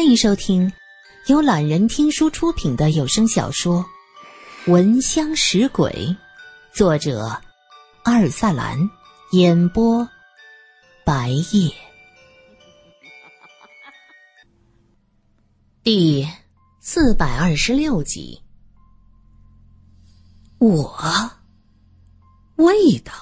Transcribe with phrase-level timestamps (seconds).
[0.00, 0.72] 欢迎收听
[1.26, 3.84] 由懒人听书出品的有声小说
[4.72, 5.90] 《闻香识鬼》，
[6.72, 7.38] 作者
[8.04, 8.78] 阿尔萨兰，
[9.32, 10.08] 演播
[11.04, 11.70] 白夜。
[15.82, 16.26] 第
[16.80, 18.40] 四百二十六集，
[20.60, 21.30] 我
[22.56, 23.12] 味道。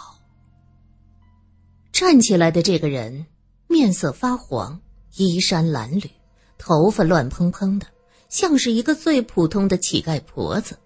[1.90, 3.26] 站起来的这个人
[3.66, 4.80] 面色发黄，
[5.16, 6.08] 衣衫褴褛。
[6.58, 7.86] 头发乱蓬蓬的，
[8.28, 10.78] 像是一个最普通的乞丐婆子。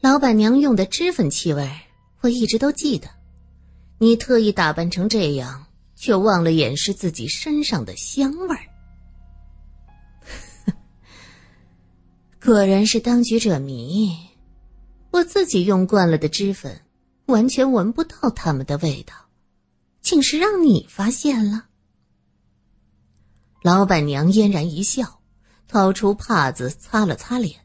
[0.00, 1.68] 老板娘用的脂粉气味，
[2.20, 3.08] 我一直都记得。
[3.98, 8.62] 你特意打扮成这样，却忘了掩饰自己身上的香味儿。
[12.40, 14.16] 果然是当局者迷，
[15.10, 16.80] 我自己用惯了的脂粉，
[17.26, 19.14] 完全闻不到他们的味道，
[20.00, 21.67] 竟是让你发现了。
[23.68, 25.20] 老板娘嫣然一笑，
[25.66, 27.60] 掏出帕子擦了擦脸。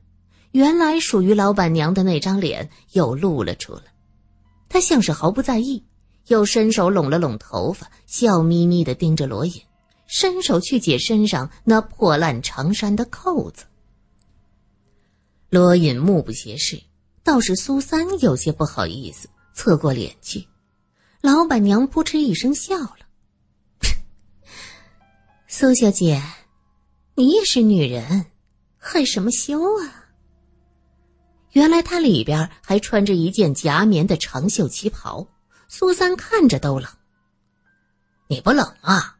[0.51, 3.83] 原来属于老板娘的那张脸又露了出来。
[4.67, 5.85] 她像是毫不在意，
[6.27, 9.61] 又伸手拢了拢头发，笑眯眯的盯着罗隐，
[10.05, 13.63] 伸手去解身上那破烂长衫的扣子。
[15.49, 16.83] 罗隐目不斜视，
[17.23, 20.45] 倒是苏三有些不好意思，侧过脸去。
[21.21, 23.02] 老板娘扑哧一声笑了。
[25.55, 26.19] 苏小姐，
[27.13, 28.25] 你也是女人，
[28.79, 30.09] 害什么羞啊？
[31.51, 35.27] 原来她里边还穿着一件夹棉的长袖旗袍，
[35.67, 36.89] 苏三看着都冷。
[38.27, 39.15] 你不冷啊？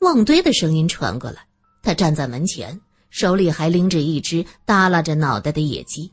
[0.00, 1.46] 旺堆的声音传过来，
[1.82, 6.12] 他站在门前，手里还拎着一只耷拉着脑袋的野鸡。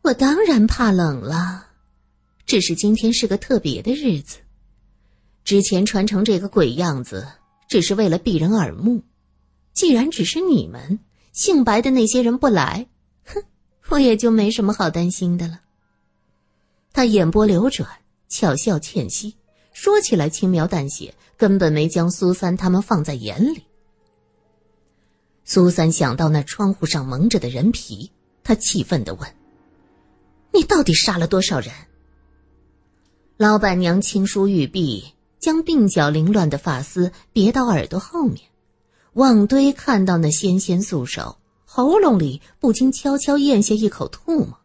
[0.00, 1.66] 我当然怕冷了，
[2.46, 4.38] 只是今天是个特别的日子。
[5.46, 7.24] 之前穿成这个鬼样子，
[7.68, 9.04] 只是为了避人耳目。
[9.72, 10.98] 既然只是你们
[11.32, 12.88] 姓白的那些人不来，
[13.24, 13.44] 哼，
[13.88, 15.60] 我也就没什么好担心的了。
[16.92, 17.88] 他眼波流转，
[18.28, 19.36] 巧笑倩兮，
[19.72, 23.62] 说起来轻描淡写，根本没将苏三他们放在眼里。
[25.44, 28.10] 苏三想到那窗户上蒙着的人皮，
[28.42, 29.32] 他气愤地问
[30.52, 31.72] ：“你到底杀了多少人？”
[33.38, 35.12] 老板娘轻舒玉臂。
[35.38, 38.40] 将鬓角凌乱的发丝别到耳朵后面，
[39.12, 44.58] 旺堆看到那纤纤素手，喉咙里不禁悄悄咽下一口唾沫，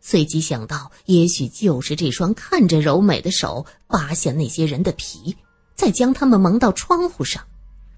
[0.00, 5.36] 随即想到，也许就是这双看着柔美的手扒下那些人的皮，
[5.74, 7.44] 再将他们蒙到窗户上，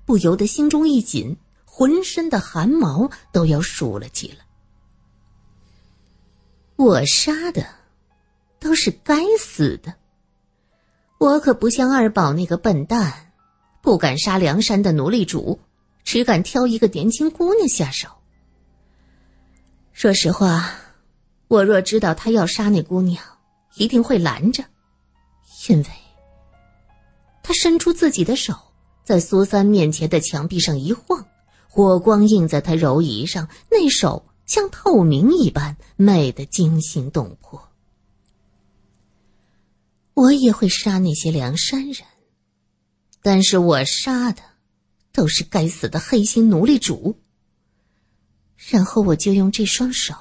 [0.07, 4.47] 不由得心中一紧，浑身的汗毛都要竖了起来。
[6.77, 7.67] 我杀的，
[8.59, 9.95] 都是该死的。
[11.21, 13.31] 我可不像二宝那个笨蛋，
[13.83, 15.61] 不敢杀梁山的奴隶主，
[16.03, 18.09] 只敢挑一个年轻姑娘下手。
[19.93, 20.73] 说实话，
[21.47, 23.23] 我若知道他要杀那姑娘，
[23.75, 24.65] 一定会拦着，
[25.69, 25.87] 因为
[27.43, 28.55] 他伸出自己的手，
[29.05, 31.27] 在苏三面前的墙壁上一晃，
[31.69, 37.70] 火光映在他柔仪上，那手像透明一般，美得惊心动魄。
[40.21, 42.07] 我也会杀那些梁山人，
[43.23, 44.43] 但是我杀的
[45.13, 47.19] 都是该死的黑心奴隶主。
[48.69, 50.15] 然后我就用这双手，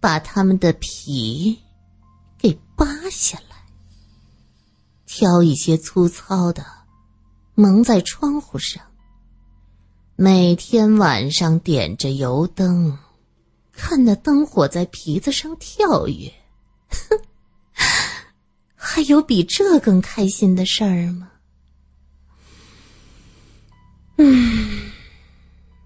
[0.00, 1.58] 把他们的皮
[2.38, 3.66] 给扒下来，
[5.04, 6.64] 挑一些粗糙的，
[7.54, 8.82] 蒙在窗户上。
[10.14, 12.96] 每天晚上点着油灯，
[13.72, 16.32] 看那灯火在皮子上跳跃，
[16.88, 17.20] 哼。
[18.88, 21.28] 还有比这更开心的事儿吗？
[24.16, 24.92] 嗯，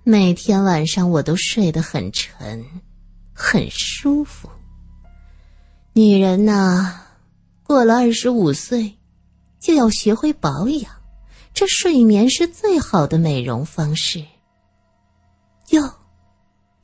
[0.04, 2.62] 每天晚上我都睡得很沉，
[3.32, 4.50] 很舒服。
[5.94, 7.00] 女人呐，
[7.62, 8.98] 过了二十五岁，
[9.58, 10.92] 就要学会保养，
[11.54, 14.22] 这睡眠是最好的美容方式。
[15.70, 15.94] 哟，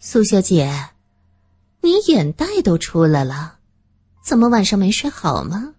[0.00, 0.88] 苏小姐，
[1.82, 3.58] 你眼袋都出来了，
[4.24, 5.74] 怎么晚上没睡好吗？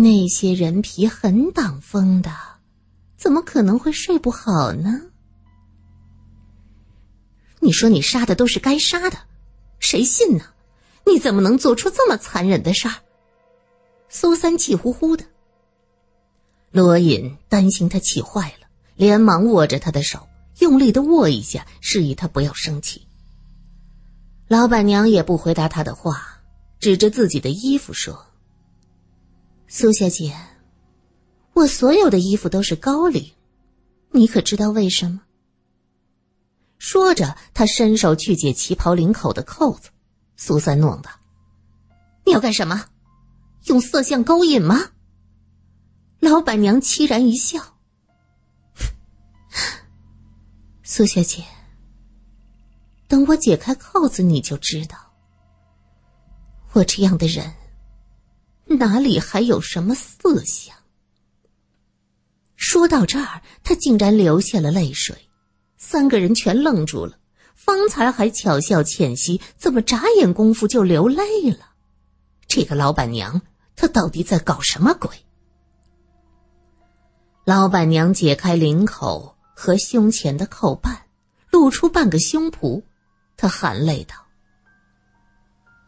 [0.00, 2.30] 那些人皮很挡风的，
[3.16, 5.00] 怎么可能会睡不好呢？
[7.58, 9.18] 你说你杀的都是该杀的，
[9.80, 10.44] 谁信呢？
[11.04, 12.94] 你怎么能做出这么残忍的事儿？
[14.08, 15.24] 苏三气呼呼的。
[16.70, 20.28] 罗隐担心他气坏了，连忙握着他的手，
[20.60, 23.04] 用力的握一下，示意他不要生气。
[24.46, 26.40] 老板娘也不回答他的话，
[26.78, 28.27] 指着自己的衣服说。
[29.70, 30.34] 苏小姐，
[31.52, 33.32] 我所有的衣服都是高领，
[34.12, 35.20] 你可知道为什么？
[36.78, 39.90] 说着，他伸手去解旗袍领口的扣子。
[40.36, 41.10] 苏三弄道
[42.24, 42.86] ：“你要干什么？
[43.64, 44.92] 用色相勾引吗？”
[46.18, 47.76] 老板娘凄然一笑
[50.82, 51.44] ：“苏小姐，
[53.06, 54.96] 等我解开扣子，你就知道，
[56.72, 57.52] 我这样的人
[58.68, 60.76] 哪里还有什么色相。”
[62.56, 65.16] 说到这儿，他竟然流下了泪水。
[65.76, 67.18] 三个人全愣住了，
[67.54, 71.70] 方才还巧笑倩兮，怎么眨眼功夫就流泪了？
[72.46, 73.42] 这个老板娘，
[73.76, 75.10] 她到底在搞什么鬼？
[77.44, 81.06] 老板娘解开领口和胸前的扣半，
[81.50, 82.82] 露出半个胸脯，
[83.36, 84.16] 她含泪道：“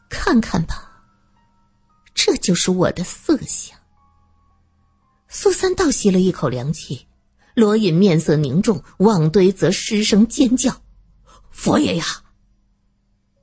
[0.09, 0.90] 看看吧，
[2.23, 3.79] 这就是我的色相。”
[5.27, 7.07] 苏三倒吸了一口凉气。
[7.55, 10.83] 罗隐面色凝重，旺堆则失声尖叫
[11.51, 12.05] ：“佛爷呀！”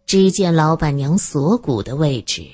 [0.06, 2.48] 只见老板娘锁骨的位置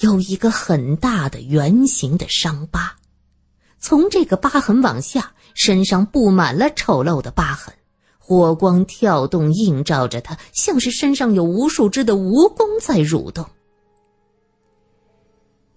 [0.00, 2.96] 有一个很大的圆形的伤疤，
[3.78, 7.74] 从这个疤痕往下，身上布满了丑陋的疤痕，
[8.18, 13.46] 火光跳动，映照着她，像是身上有无数只的蜈蚣在蠕动。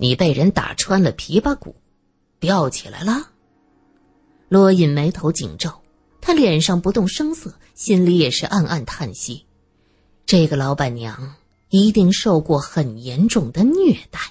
[0.02, 1.76] 你被人打穿了琵琶骨，
[2.40, 3.32] 吊起来了。
[4.48, 5.82] 罗隐眉头紧皱，
[6.22, 9.46] 他脸上不动声色，心里也是暗暗叹息：
[10.26, 11.36] 这个老板娘
[11.68, 14.22] 一定受过很严重的虐待。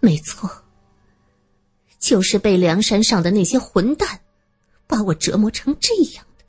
[0.00, 0.50] 没错，
[2.00, 4.22] 就是被梁山上的那些混蛋
[4.88, 6.44] 把我折磨成这样的。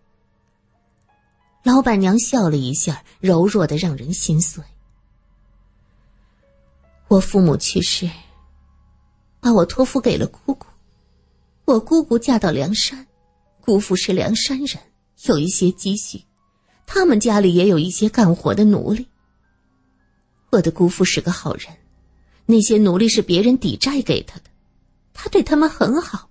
[1.61, 4.63] 老板娘笑了一下，柔弱的让人心碎。
[7.07, 8.09] 我父母去世，
[9.39, 10.65] 把我托付给了姑姑。
[11.65, 13.05] 我姑姑嫁到梁山，
[13.61, 14.79] 姑父是梁山人，
[15.25, 16.23] 有一些积蓄，
[16.87, 19.07] 他们家里也有一些干活的奴隶。
[20.51, 21.67] 我的姑父是个好人，
[22.45, 24.45] 那些奴隶是别人抵债给他的，
[25.13, 26.29] 他对他们很好。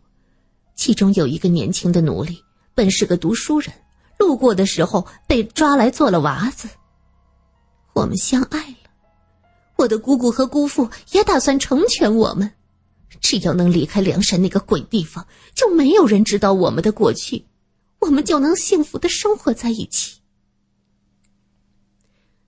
[0.74, 2.42] 其中有一个年轻的奴隶，
[2.74, 3.72] 本是个读书人，
[4.18, 6.68] 路过的时候被抓来做了娃子。
[7.92, 8.83] 我们相爱了，
[9.84, 12.52] 我的姑姑和姑父也打算成全我们。
[13.20, 17.46] 只要能离开梁山那个鬼地方，就没有人知道我们的过去，
[18.00, 20.20] 我们就能幸福的生活在一起。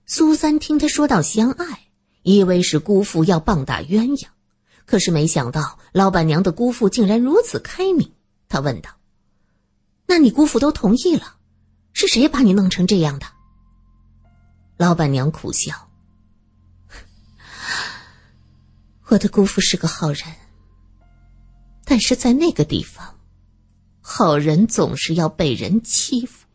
[0.05, 1.89] 苏三听他说到相爱，
[2.23, 4.27] 以为是姑父要棒打鸳鸯，
[4.85, 8.11] 可是没想到老板娘的姑父竟然如此开明。
[8.49, 8.89] 他问道
[10.07, 11.35] ：“那你姑父都同意了，
[11.93, 13.27] 是谁把你弄成这样的？”
[14.77, 15.86] 老板娘苦笑
[19.09, 20.23] ：“我的姑父是个好人。”
[21.83, 23.15] 但是在那个地方，
[24.01, 26.45] 好人总是要被人欺负。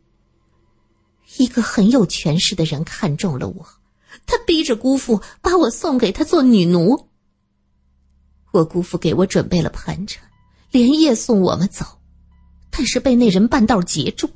[1.38, 3.66] 一个很有权势的人看中了我，
[4.26, 7.08] 他逼着姑父把我送给他做女奴。
[8.50, 10.22] 我姑父给我准备了盘缠，
[10.70, 11.87] 连夜送我们走，
[12.70, 14.28] 但是被那人半道截住。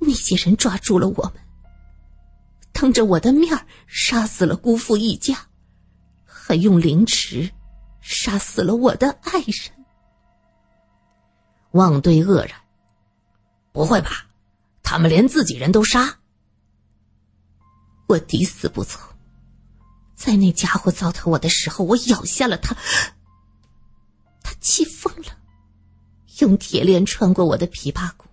[0.00, 1.34] 那些人抓住了我们，
[2.72, 5.46] 当着我的面杀死了姑父一家，
[6.46, 7.50] 还用凌迟。
[8.00, 9.84] 杀死了我的爱人，
[11.72, 12.52] 旺堆愕然。
[13.72, 14.28] 不会吧？
[14.84, 16.20] 他们连自己人都杀？
[18.06, 19.02] 我抵死不从。
[20.14, 22.76] 在那家伙糟蹋我的时候，我咬下了他。
[24.40, 25.36] 他气疯了，
[26.38, 28.28] 用铁链穿过我的琵琶骨，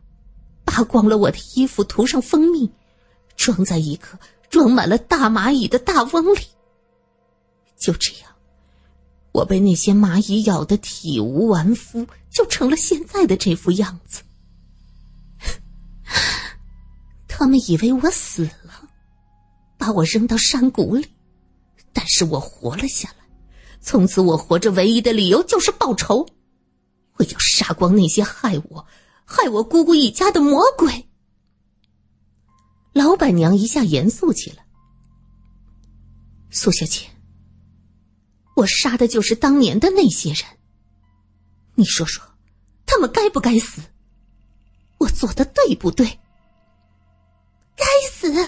[0.64, 2.72] 扒光了我的衣服，涂上蜂蜜，
[3.36, 4.20] 装在一个
[4.52, 6.42] 装满了大蚂蚁的大瓮里。
[7.84, 8.32] 就这样。
[9.34, 14.22] 我被那些蚂蚁咬得体无完肤，就成了现在的这副样子。
[17.28, 18.88] 他们以为我死了，
[19.78, 21.08] 把我扔到山谷里，
[21.92, 23.26] 但是我活了下来。
[23.82, 26.26] 从此，我活着唯一的理由就是报仇，
[27.18, 28.88] 我要杀光那些害我、
[29.26, 31.10] 害我姑姑一家的魔鬼。
[32.94, 34.64] 老板娘一下严肃起来，
[36.50, 37.13] 苏小姐。
[38.56, 40.44] 我杀的就是当年的那些人。
[41.76, 42.24] 你说说，
[42.86, 43.82] 他们该不该死？
[45.00, 46.06] 我做的对不对？
[47.76, 48.32] 该死！
[48.32, 48.46] 对。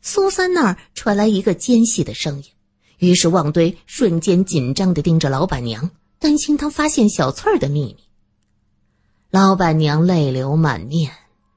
[0.00, 2.44] 苏三那儿传来一个尖细的声音，
[2.98, 7.98] 于是旺堆瞬间紧张的盯着老板娘，担心她发现小翠儿的秘密。
[9.30, 11.12] 老板娘泪流满面，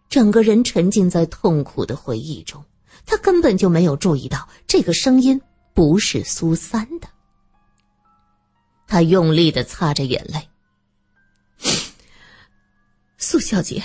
[0.09, 2.63] 整个人沉浸在痛苦的回忆中。
[3.05, 5.41] 他根本就没有注意到这个声音
[5.73, 7.07] 不是苏三的。
[8.87, 10.49] 他用力的擦着眼泪。
[13.17, 13.83] 苏小姐，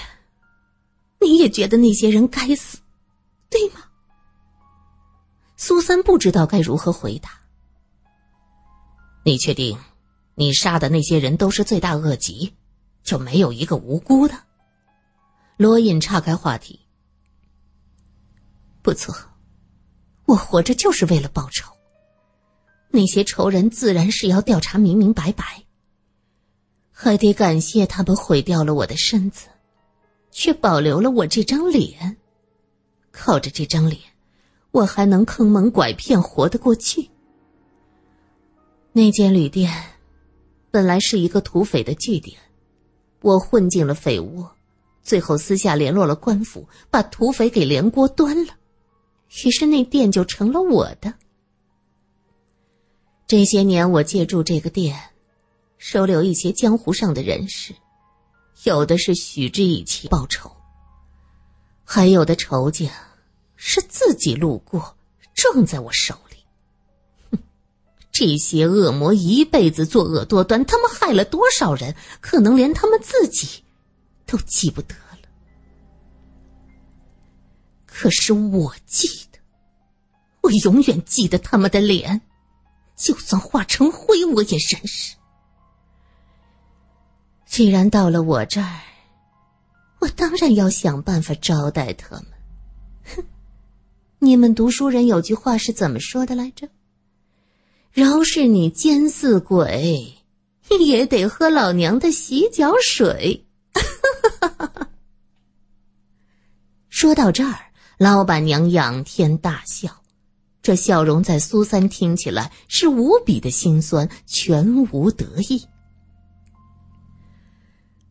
[1.20, 2.78] 你也觉得那些人该死，
[3.48, 3.80] 对吗？
[5.56, 7.40] 苏三不知道该如何回答。
[9.24, 9.78] 你确定，
[10.34, 12.54] 你杀的那些人都是罪大恶极，
[13.02, 14.34] 就没有一个无辜的？
[15.56, 16.80] 罗隐岔开话题。
[18.82, 19.14] 不错，
[20.26, 21.70] 我活着就是为了报仇。
[22.90, 25.64] 那些仇人自然是要调查明明白白。
[26.90, 29.48] 还得感谢他们毁掉了我的身子，
[30.30, 32.16] 却保留了我这张脸。
[33.10, 34.00] 靠着这张脸，
[34.70, 37.10] 我还能坑蒙拐骗活得过去。
[38.92, 39.72] 那间旅店
[40.70, 42.38] 本来是一个土匪的据点，
[43.22, 44.52] 我混进了匪窝，
[45.02, 48.54] 最后私下联络了官府，把土匪给连锅端了，
[49.44, 51.14] 于是那店就成了我的。
[53.26, 55.00] 这些年，我借助这个店。
[55.82, 57.74] 收留一些江湖上的人士，
[58.64, 60.50] 有的是许之以情报仇，
[61.86, 62.90] 还有的仇家
[63.56, 64.94] 是自己路过
[65.32, 66.36] 撞在我手里。
[67.30, 67.38] 哼，
[68.12, 73.64] 这些恶魔一辈子作恶多端，他们害了多少人，可能连他们自己
[74.26, 74.94] 都记不得。
[78.02, 79.38] 可是我记得，
[80.40, 82.22] 我永远记得他们的脸，
[82.96, 85.16] 就算化成灰，我也认识。
[87.44, 88.80] 既然到了我这儿，
[89.98, 92.24] 我当然要想办法招待他们。
[93.14, 93.22] 哼，
[94.18, 96.70] 你们读书人有句话是怎么说的来着？
[97.92, 100.14] 饶是你奸似鬼，
[100.70, 103.44] 也得喝老娘的洗脚水。
[106.88, 107.66] 说到这儿，
[108.00, 110.00] 老板娘仰天大笑，
[110.62, 115.66] 这笑容在苏三听起来是无比的心酸，全无得意。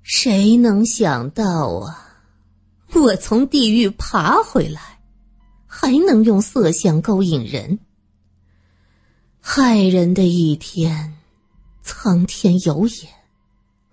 [0.03, 2.21] 谁能想到啊！
[2.93, 4.99] 我从地狱爬回来，
[5.65, 7.79] 还能用色相勾引人，
[9.39, 11.17] 害人的一天，
[11.81, 13.09] 苍天有眼，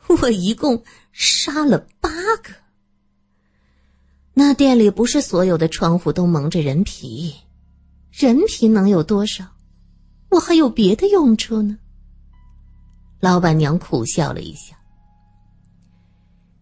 [0.08, 2.10] 我一共杀了八
[2.42, 2.65] 个。
[4.38, 7.34] 那店里不是所有的窗户都蒙着人皮，
[8.12, 9.46] 人皮能有多少？
[10.28, 11.78] 我还有别的用处呢。
[13.18, 14.76] 老板娘苦笑了一下。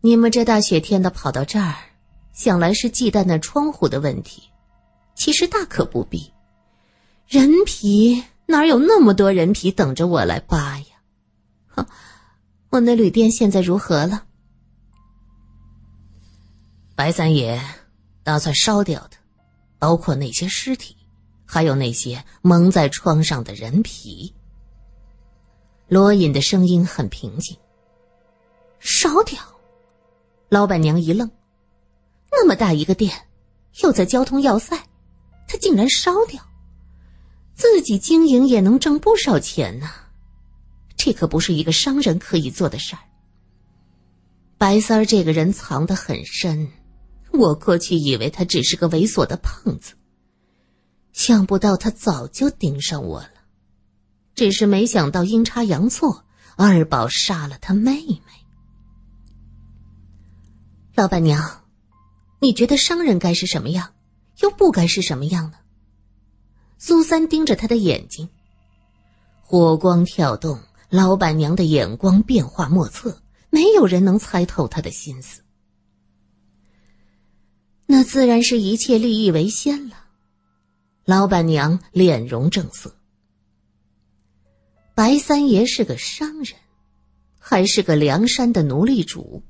[0.02, 1.74] 你们这大雪天的跑到这儿，
[2.32, 4.44] 想来是忌惮那窗户的问题，
[5.16, 6.32] 其实大可不必。
[7.26, 10.86] 人皮哪有那么多人皮等着我来扒呀？
[11.66, 11.84] 哼，
[12.70, 14.26] 我那旅店现在如何了？
[16.96, 17.60] 白三爷
[18.22, 19.16] 打算烧掉的，
[19.78, 20.96] 包括那些尸体，
[21.44, 24.32] 还有那些蒙在窗上的人皮。
[25.88, 27.56] 罗隐的声音很平静。
[28.78, 29.38] 烧掉。
[30.50, 31.28] 老板娘一愣，
[32.30, 33.12] 那么大一个店，
[33.82, 34.76] 又在交通要塞，
[35.48, 36.40] 他竟然烧掉，
[37.54, 39.90] 自己经营也能挣不少钱呢。
[40.96, 43.02] 这可不是一个商人可以做的事儿。
[44.56, 46.70] 白三儿这个人藏得很深，
[47.36, 49.94] 我过去以为他只是个猥琐的胖子，
[51.12, 53.30] 想不到他早就盯上我了，
[54.34, 56.24] 只是没想到阴差阳错，
[56.56, 58.26] 二宝杀了他妹妹。
[60.94, 61.64] 老板娘，
[62.40, 63.94] 你觉得商人该是什么样，
[64.40, 65.58] 又不该是什么样呢？
[66.78, 68.28] 苏三盯着他的眼睛，
[69.40, 75.43] 火光跳动，老板娘的眼光变化莫测，没有人能猜透他的心思。
[77.86, 80.04] 那自然是一切利益为先了。
[81.04, 82.96] 老板娘脸容正色。
[84.94, 86.56] 白三爷是个商人，
[87.38, 89.42] 还是个梁山的奴隶主。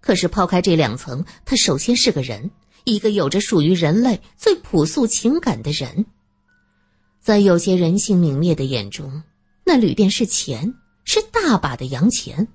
[0.00, 2.50] 可是抛开这两层，他首先是个人，
[2.84, 6.06] 一个有着属于人类最朴素情感的人。
[7.20, 9.22] 在有些人性泯灭的眼中，
[9.62, 10.74] 那旅店是钱，
[11.04, 12.46] 是大把的洋钱；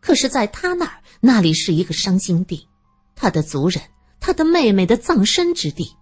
[0.00, 2.68] 可是，在他那儿，那里是一个伤心地，
[3.16, 3.82] 他的族人，
[4.26, 5.94] 他的妹妹的葬身之地。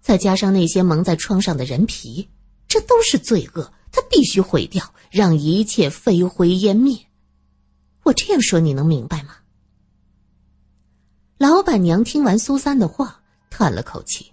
[0.00, 2.28] 再加上那些蒙在窗上的人皮，
[2.66, 6.98] 这都是罪恶，他必须毁掉，让一切飞灰烟灭。
[8.02, 9.36] 我这样说，你能明白吗？
[11.38, 14.32] 老板娘听完苏三的话，叹了口气：“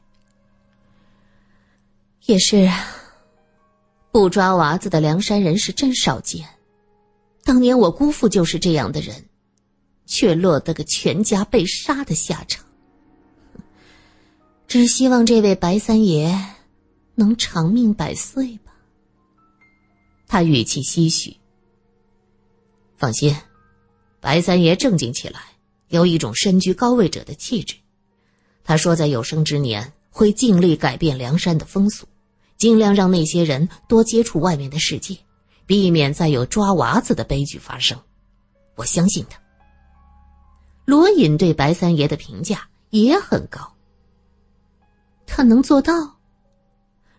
[2.25, 2.87] 也是啊，
[4.11, 6.43] 不抓娃子的梁山人是真少见。
[7.43, 9.29] 当年我姑父就是这样的人，
[10.07, 12.65] 却落得个全家被杀的下场。
[14.69, 16.31] 只希望这位白三爷
[17.15, 18.71] 能长命百岁吧。”
[20.27, 21.35] 他语气唏嘘，
[22.95, 23.35] 放心，
[24.19, 25.41] 白三爷正经起来，
[25.87, 27.75] 有一种身居高位者的气质。
[28.63, 32.07] 他说，在有生之年会尽力改变梁山的风俗，
[32.55, 35.17] 尽量让那些人多接触外面的世界，
[35.65, 37.99] 避免再有抓娃子的悲剧发生。
[38.75, 39.41] 我相信他。
[40.85, 43.73] 罗隐对白三爷的评价也很高。
[45.29, 46.17] 他能做到？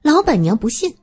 [0.02, 0.96] 老板娘不信。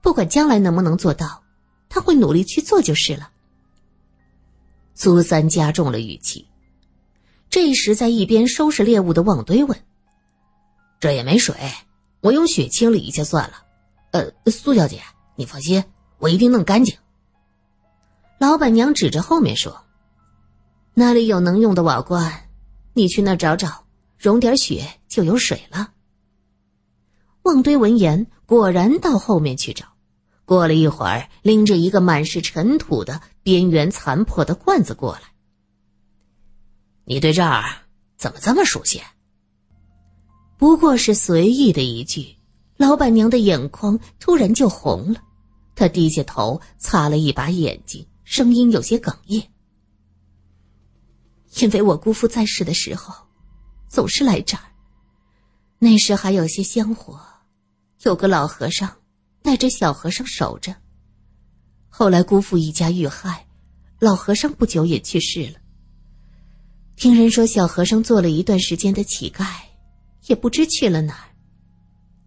[0.00, 1.42] 不管将来能不能做到，
[1.88, 3.30] 他会努力去做就是了。
[4.94, 6.46] 苏三加重了语气。
[7.50, 9.78] 这时，在一边收拾猎物的旺堆问
[11.00, 11.54] ：“这也没水，
[12.20, 13.64] 我用血清理一下算了。”
[14.12, 15.02] 呃，苏小姐，
[15.34, 15.84] 你放心，
[16.18, 16.96] 我一定弄干净。
[18.38, 19.82] 老板娘指着后面说。
[20.94, 22.48] 那里有能用的瓦罐，
[22.94, 23.85] 你去那儿找找，
[24.16, 25.92] 融点血就有水了。
[27.42, 29.86] 旺堆闻言，果然到后面去找。
[30.44, 35.22] 过了一会儿，拎着一个满是尘土的边缘残破的罐子过来。
[37.04, 37.64] 你对这儿
[38.16, 39.00] 怎么这么熟悉？
[40.56, 42.36] 不过是随意的一句，
[42.76, 45.20] 老板娘的眼眶突然就红了，
[45.74, 49.50] 她低下头擦了一把眼睛，声音有些哽咽。
[51.60, 53.25] 因为我姑父在世的时候，
[53.88, 54.62] 总是来这儿。
[55.78, 57.20] 那时还有些香火，
[58.02, 58.90] 有个老和尚
[59.42, 60.74] 带着小和尚守着。
[61.88, 63.46] 后来姑父一家遇害，
[63.98, 65.58] 老和尚不久也去世了。
[66.96, 69.46] 听人说，小和尚做了一段时间的乞丐，
[70.26, 71.28] 也不知去了哪儿。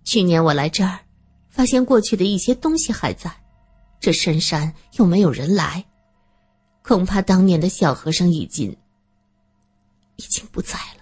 [0.04, 1.00] 去年我来这儿，
[1.50, 3.32] 发现过去的一些东西还在，
[4.00, 5.84] 这深山又没有人来，
[6.84, 8.76] 恐怕当年的小和尚已经……
[10.18, 10.99] 已经不在了。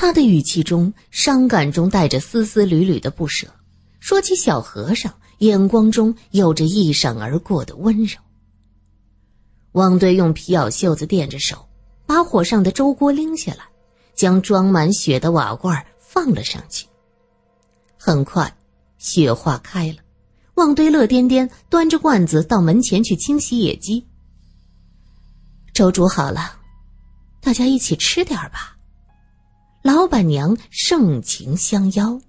[0.00, 3.48] 他的语气中伤感中带着丝丝缕缕的不舍，
[3.98, 8.16] 说起小和尚，眼光中有着一闪而过的温柔。
[9.72, 11.68] 汪堆用皮袄袖子垫着手，
[12.06, 13.64] 把火上的粥锅拎下来，
[14.14, 16.86] 将装满血的瓦罐放了上去。
[17.98, 18.56] 很快，
[18.98, 19.96] 雪化开了。
[20.54, 24.06] 旺堆乐颠颠端着罐子到门前去清洗野鸡。
[25.74, 26.56] 粥煮好了。
[27.40, 28.77] 大家一起吃点吧。
[29.82, 32.20] 老板娘盛情相邀。